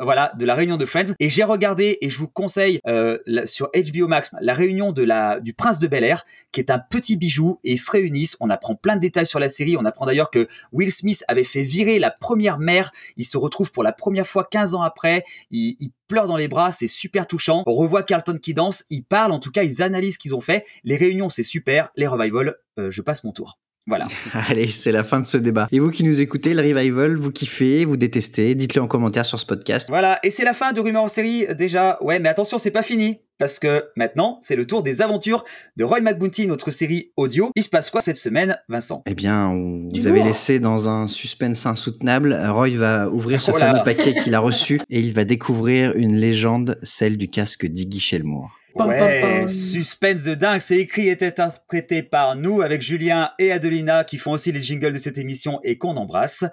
[0.00, 1.14] voilà de la réunion de Friends.
[1.20, 5.38] Et j'ai regardé et je vous conseille euh, sur HBO Max la réunion de la
[5.38, 8.36] du prince de Bel Air qui est un petit bijou et ils se réunissent.
[8.40, 9.76] On apprend plein de détails sur la série.
[9.76, 12.90] On apprend d'ailleurs que Will Smith avait fait virer la première mère.
[13.16, 15.24] Il se retrouve pour la première fois 15 ans après.
[15.50, 16.72] Il, il pleure dans les bras.
[16.72, 17.62] C'est super touchant.
[17.66, 18.84] On revoit Carlton qui danse.
[18.88, 19.32] Ils parlent.
[19.32, 20.64] En tout cas ils analysent ce qu'ils ont fait.
[20.84, 21.90] Les réunions c'est super.
[21.96, 23.58] Les revivals euh, je passe mon tour
[23.88, 24.06] voilà
[24.48, 25.66] Allez, c'est la fin de ce débat.
[25.72, 29.40] Et vous qui nous écoutez, le revival, vous kiffez, vous détestez, dites-le en commentaire sur
[29.40, 29.88] ce podcast.
[29.88, 31.98] Voilà, et c'est la fin de Rumeurs en série déjà.
[32.02, 33.20] Ouais, mais attention, c'est pas fini.
[33.38, 35.44] Parce que maintenant, c'est le tour des aventures
[35.76, 37.52] de Roy McBounty, notre série audio.
[37.54, 39.02] Il se passe quoi cette semaine, Vincent?
[39.06, 42.36] Eh bien, on vous avez laissé dans un suspense insoutenable.
[42.48, 46.16] Roy va ouvrir ce Oh fameux paquet qu'il a reçu et il va découvrir une
[46.16, 48.50] légende, celle du casque d'Iggy Shelmour.
[48.74, 50.60] Ouais, suspense de dingue.
[50.60, 54.92] C'est écrit et interprété par nous avec Julien et Adelina qui font aussi les jingles
[54.92, 56.44] de cette émission et qu'on embrasse.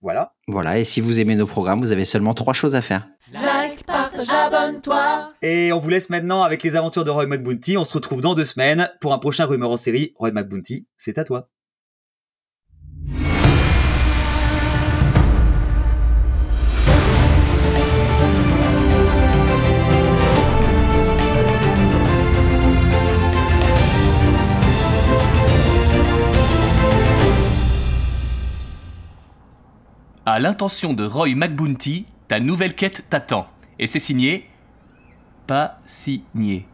[0.00, 0.34] Voilà.
[0.48, 3.08] Voilà, et si vous aimez nos programmes, vous avez seulement trois choses à faire.
[3.32, 5.32] Like, partage, abonne-toi.
[5.40, 7.76] Et on vous laisse maintenant avec les aventures de Roy McBounty.
[7.78, 10.12] On se retrouve dans deux semaines pour un prochain Rumeur en série.
[10.16, 11.48] Roy McBounty, c'est à toi.
[30.26, 33.46] À l'intention de Roy McBounty, ta nouvelle quête t'attend.
[33.78, 34.48] Et c'est signé.
[35.46, 36.66] Pas signé.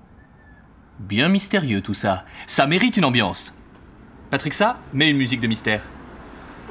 [1.00, 2.24] Bien mystérieux tout ça.
[2.46, 3.58] Ça mérite une ambiance.
[4.30, 5.82] Patrick, ça, mets une musique de mystère.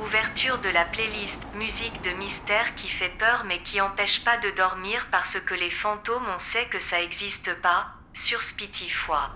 [0.02, 4.56] Ouverture de la playlist musique de mystère qui fait peur mais qui empêche pas de
[4.56, 9.28] dormir parce que les fantômes on sait que ça existe pas, sur Spotify.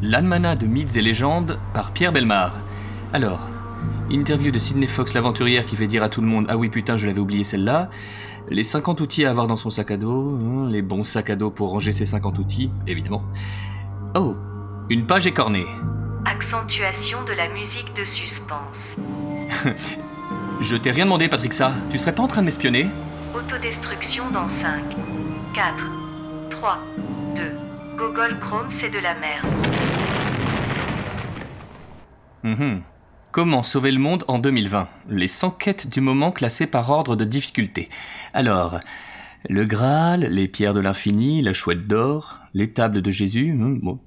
[0.00, 2.54] L'Almanach de mythes et légendes par Pierre Belmar.
[3.12, 3.46] Alors,
[4.10, 6.96] interview de Sydney Fox l'aventurière qui fait dire à tout le monde Ah oui putain
[6.96, 7.90] je l'avais oublié celle-là.
[8.48, 11.36] Les 50 outils à avoir dans son sac à dos, hein, les bons sacs à
[11.36, 13.22] dos pour ranger ses 50 outils, évidemment.
[14.14, 14.36] Oh,
[14.88, 15.66] une page écornée.
[16.24, 18.96] Accentuation de la musique de suspense.
[20.60, 22.88] Je t'ai rien demandé Patrick ça, tu serais pas en train de m'espionner?
[23.34, 24.82] Autodestruction dans 5,
[25.54, 25.90] 4,
[26.50, 26.78] 3,
[27.36, 27.42] 2.
[27.98, 29.46] Google Chrome c'est de la merde.
[32.44, 32.82] Mhm.
[33.38, 37.24] Comment sauver le monde en 2020 Les 100 quêtes du moment classées par ordre de
[37.24, 37.88] difficulté.
[38.34, 38.80] Alors,
[39.48, 44.00] le Graal, les pierres de l'infini, la chouette d'or, les tables de Jésus, hmm, bon.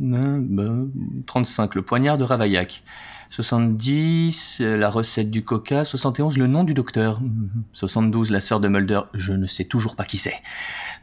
[0.00, 0.88] Hmm, ben,
[1.26, 2.84] 35, le poignard de Ravaillac.
[3.28, 5.84] 70, euh, la recette du coca.
[5.84, 7.20] 71, le nom du docteur.
[7.20, 7.64] Mhm.
[7.72, 9.00] 72, la sœur de Mulder.
[9.12, 10.40] Je ne sais toujours pas qui c'est.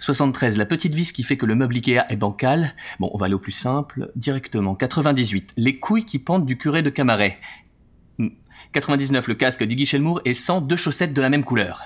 [0.01, 2.73] 73, la petite vis qui fait que le meuble Ikea est bancal.
[2.99, 4.73] Bon, on va aller au plus simple, directement.
[4.73, 7.39] 98, les couilles qui pendent du curé de Camaret.
[8.17, 8.29] Hmm.
[8.73, 11.83] 99, le casque d'Iggy Shelmour et 100, deux chaussettes de la même couleur.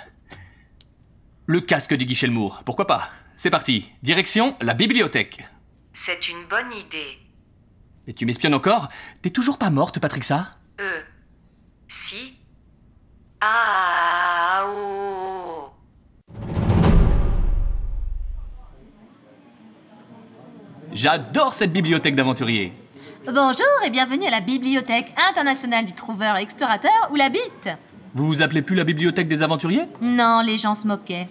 [1.46, 3.10] Le casque d'Iggy Shelmour, pourquoi pas?
[3.36, 3.92] C'est parti.
[4.02, 5.46] Direction, la bibliothèque.
[5.94, 7.20] C'est une bonne idée.
[8.08, 8.88] Mais tu m'espionnes encore?
[9.24, 10.58] T'es toujours pas morte, Patrixa?
[10.80, 11.02] Euh.
[11.90, 12.38] Si.
[13.42, 14.64] Ah.
[14.68, 15.25] Oh.
[20.96, 22.72] J'adore cette bibliothèque d'aventuriers.
[23.26, 27.68] Bonjour et bienvenue à la Bibliothèque internationale du trouveur et explorateur ou la BIT.
[28.14, 29.88] Vous vous appelez plus la bibliothèque des aventuriers?
[30.00, 31.28] Non, les gens se moquaient.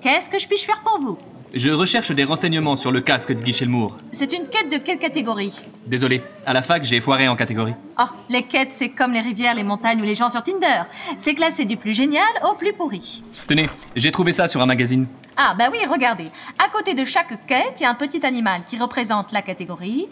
[0.00, 1.18] Qu'est-ce que je puis faire pour vous?
[1.54, 3.98] Je recherche des renseignements sur le casque de Guy Shelmour.
[4.12, 5.52] C'est une quête de quelle catégorie
[5.86, 7.74] Désolé, à la fac j'ai foiré en catégorie.
[8.00, 10.84] Oh, les quêtes, c'est comme les rivières, les montagnes ou les gens sur Tinder.
[11.18, 13.22] C'est classé du plus génial au plus pourri.
[13.46, 15.06] Tenez, j'ai trouvé ça sur un magazine.
[15.36, 16.30] Ah, bah oui, regardez.
[16.58, 20.08] À côté de chaque quête, il y a un petit animal qui représente la catégorie.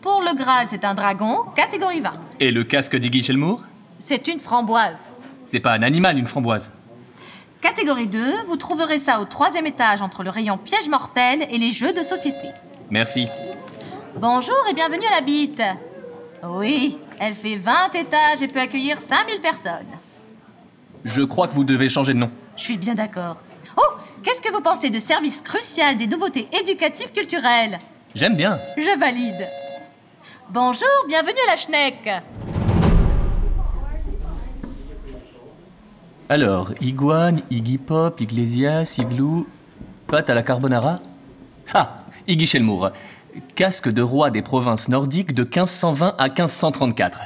[0.00, 2.12] Pour le Graal, c'est un dragon, catégorie 20.
[2.38, 3.62] Et le casque d'Iggy Shelmour
[3.98, 5.10] C'est une framboise.
[5.46, 6.70] C'est pas un animal, une framboise.
[7.64, 11.72] Catégorie 2, vous trouverez ça au troisième étage entre le rayon piège mortel et les
[11.72, 12.50] jeux de société.
[12.90, 13.26] Merci.
[14.16, 15.62] Bonjour et bienvenue à la bite.
[16.42, 19.86] Oui, elle fait 20 étages et peut accueillir 5000 personnes.
[21.04, 22.30] Je crois que vous devez changer de nom.
[22.58, 23.38] Je suis bien d'accord.
[23.78, 27.78] Oh, qu'est-ce que vous pensez de service crucial des nouveautés éducatives culturelles?
[28.14, 28.58] J'aime bien.
[28.76, 29.48] Je valide.
[30.50, 32.10] Bonjour, bienvenue à la Schneck.
[36.30, 39.46] Alors, Iguane, Iggy Pop, Iglesias, Igloo,
[40.06, 41.00] pâte à la carbonara?
[41.74, 42.90] Ah, Iggy Shelmour.
[43.56, 47.24] Casque de roi des provinces nordiques de 1520 à 1534.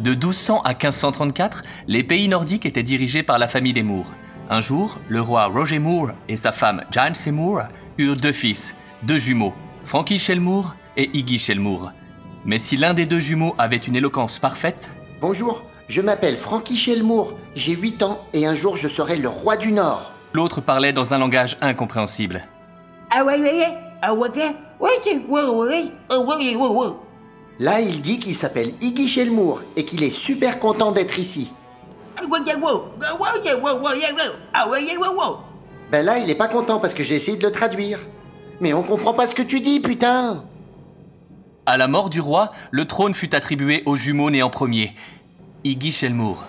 [0.00, 4.10] De 1200 à 1534, les pays nordiques étaient dirigés par la famille des Moore.
[4.48, 7.60] Un jour, le roi Roger Moore et sa femme Jane Seymour
[7.98, 9.52] eurent deux fils, deux jumeaux,
[9.84, 11.92] Frankie Shelmour et Iggy Shelmour.
[12.46, 17.34] Mais si l'un des deux jumeaux avait une éloquence parfaite, Bonjour, je m'appelle Frankie Shelmour,
[17.54, 20.12] j'ai 8 ans et un jour je serai le roi du Nord.
[20.32, 22.46] l'autre parlait dans un langage incompréhensible.
[23.10, 23.74] Ah ouais, ouais, ouais.
[24.00, 24.56] Ah ouais, ouais.
[24.80, 24.88] Ouais,
[25.28, 25.84] ouais, ouais, ouais.
[26.10, 26.86] Ah ouais, ouais, ouais.
[27.58, 31.52] Là, il dit qu'il s'appelle Iggy Shelmour et qu'il est super content d'être ici.
[32.16, 32.70] Ah ouais, ouais, ouais.
[33.02, 34.22] Ah ouais, ouais, ouais, ouais, ouais.
[34.54, 35.36] Ah ouais, ouais, ouais, ouais.
[35.90, 38.00] Ben là, il est pas content parce que j'ai essayé de le traduire.
[38.60, 40.42] Mais on comprend pas ce que tu dis, putain
[41.66, 44.94] À la mort du roi, le trône fut attribué au jumeau né en premier,
[45.64, 46.44] Iggy Shelmour.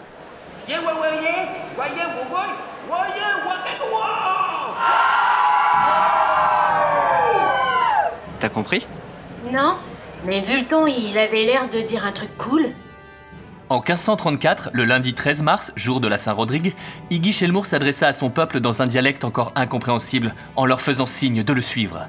[8.39, 8.87] T'as compris?
[9.51, 9.77] Non,
[10.25, 12.65] mais vu le ton, il avait l'air de dire un truc cool.
[13.69, 16.75] En 1534, le lundi 13 mars, jour de la Saint-Rodrigue,
[17.09, 21.43] Iggy Shelmour s'adressa à son peuple dans un dialecte encore incompréhensible, en leur faisant signe
[21.43, 22.07] de le suivre.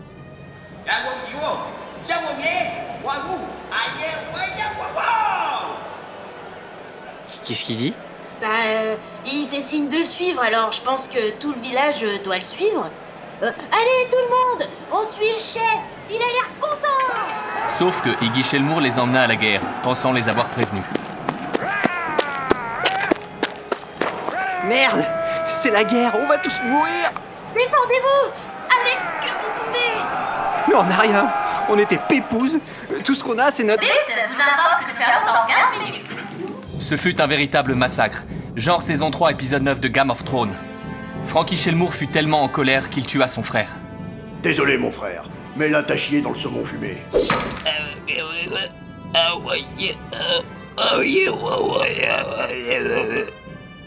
[0.89, 1.49] Ah ouais, ouais, ouais.
[2.09, 2.65] Yeah, ouais, yeah.
[3.05, 3.45] Ouais, ouais.
[3.71, 5.05] Ah yeah, ouais, yeah, ouais, ouais.
[7.45, 7.95] Qu'est-ce qu'il dit?
[8.41, 12.03] Bah, euh, il fait signe de le suivre, alors je pense que tout le village
[12.03, 12.91] euh, doit le suivre.
[13.43, 15.79] Euh, allez, tout le monde On suit le chef
[16.09, 20.29] Il a l'air content Sauf que Iggy Shelmour les emmena à la guerre, pensant les
[20.29, 20.85] avoir prévenus.
[24.65, 25.05] Merde
[25.55, 27.11] C'est la guerre, on va tous mourir
[27.53, 28.33] Défendez-vous
[28.81, 30.03] Avec ce que vous pouvez
[30.69, 31.31] Mais on n'a rien
[31.69, 32.59] On était pépouses
[33.05, 33.85] Tout ce qu'on a, c'est notre...
[33.85, 36.14] vous invoque le chaos dans 15 minutes.
[36.85, 38.25] Ce fut un véritable massacre,
[38.57, 40.53] genre saison 3 épisode 9 de Game of Thrones.
[41.25, 43.75] Frankie Shelmour fut tellement en colère qu'il tua son frère.
[44.43, 45.25] Désolé, mon frère,
[45.57, 46.99] mais là t'as chié dans le saumon fumé.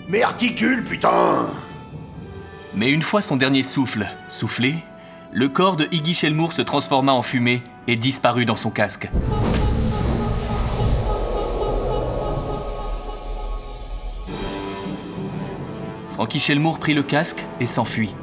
[0.10, 1.52] Mais articule, putain
[2.74, 4.74] Mais une fois son dernier souffle soufflé,
[5.32, 9.08] le corps de Iggy Shelmour se transforma en fumée et disparut dans son casque.
[16.18, 18.16] Frankie Shelmour prit le casque et s'enfuit.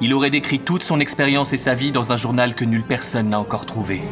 [0.00, 3.28] Il aurait décrit toute son expérience et sa vie dans un journal que nulle personne
[3.28, 4.02] n'a encore trouvé.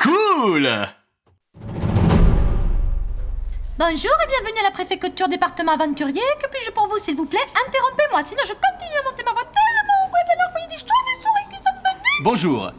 [0.00, 0.68] Cool
[3.76, 6.22] Bonjour et bienvenue à la préfecture département aventurier.
[6.40, 7.40] Que puis-je pour vous, s'il vous plaît?
[7.66, 11.22] Interrompez-moi, sinon je continue à monter ma voix tellement vous allez envoyer des choses, des
[11.24, 12.22] souris qui sont venues.
[12.22, 12.70] Bonjour,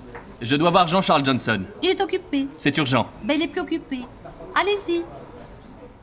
[0.41, 1.63] je dois voir Jean-Charles Johnson.
[1.83, 2.47] Il est occupé.
[2.57, 3.07] C'est urgent.
[3.23, 3.99] Ben, il est plus occupé.
[4.55, 5.03] Allez-y.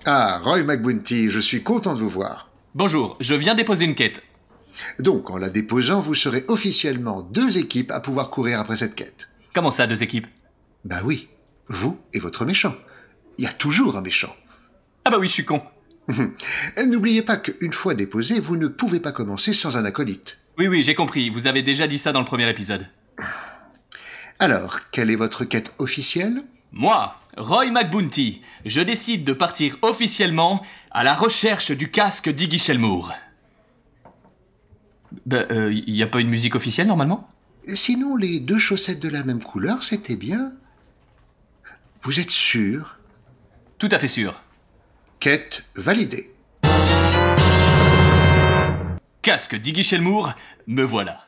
[0.04, 2.51] Ah, Roy McBounty, je suis content de vous voir.
[2.74, 4.22] Bonjour, je viens déposer une quête.
[4.98, 9.28] Donc, en la déposant, vous serez officiellement deux équipes à pouvoir courir après cette quête.
[9.52, 10.26] Comment ça, deux équipes?
[10.86, 11.28] Bah oui,
[11.68, 12.74] vous et votre méchant.
[13.36, 14.34] Il y a toujours un méchant.
[15.04, 15.60] Ah bah oui, je suis con.
[16.86, 20.38] N'oubliez pas qu'une fois déposé, vous ne pouvez pas commencer sans un acolyte.
[20.56, 21.28] Oui, oui, j'ai compris.
[21.28, 22.86] Vous avez déjà dit ça dans le premier épisode.
[24.38, 26.42] Alors, quelle est votre quête officielle?
[26.72, 30.62] Moi, Roy McBounty, je décide de partir officiellement
[30.94, 33.12] à la recherche du casque d'Iggy Shelmour.
[35.26, 37.28] Bah, il n'y a pas une musique officielle normalement?
[37.66, 40.52] Sinon, les deux chaussettes de la même couleur, c'était bien.
[42.02, 42.98] Vous êtes sûr?
[43.78, 44.42] Tout à fait sûr.
[45.18, 46.34] Quête validée.
[49.22, 50.32] Casque d'Iggy Shelmour,
[50.66, 51.24] me voilà.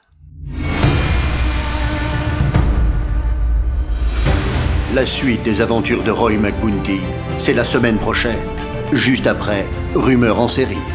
[4.95, 7.01] La suite des aventures de Roy McBounty,
[7.39, 8.39] c'est la semaine prochaine,
[8.95, 10.94] juste après Rumeur en série.